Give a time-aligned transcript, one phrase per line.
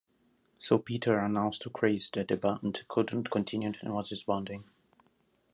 [0.57, 4.63] So Peter announced to Chris that the band couldn't continue and was disbanding.